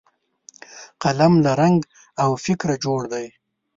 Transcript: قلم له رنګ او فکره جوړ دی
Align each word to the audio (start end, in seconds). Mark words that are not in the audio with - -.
قلم 1.03 1.33
له 1.45 1.51
رنګ 1.61 1.79
او 2.23 2.29
فکره 2.45 2.75
جوړ 2.83 3.01
دی 3.13 3.25